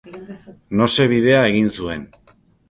Nose 0.81 1.05
bidea 1.11 1.43
egin 1.51 1.69
zuen. 1.77 2.09